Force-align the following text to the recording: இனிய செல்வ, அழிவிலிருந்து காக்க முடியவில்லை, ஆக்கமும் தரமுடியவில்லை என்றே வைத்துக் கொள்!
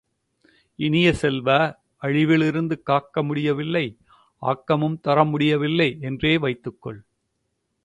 இனிய 0.79 1.13
செல்வ, 1.13 1.49
அழிவிலிருந்து 2.01 2.81
காக்க 2.81 3.23
முடியவில்லை, 3.23 3.85
ஆக்கமும் 4.41 4.99
தரமுடியவில்லை 5.03 5.89
என்றே 6.01 6.37
வைத்துக் 6.37 6.81
கொள்! 6.81 7.01